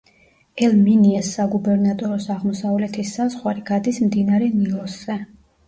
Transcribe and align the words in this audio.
ელ-მინიას 0.67 1.29
საგუბერნატოროს 1.37 2.25
აღმოსავლეთის 2.37 3.13
საზღვარი 3.21 3.65
გადის 3.71 4.03
მდინარე 4.09 4.51
ნილოსზე. 4.59 5.23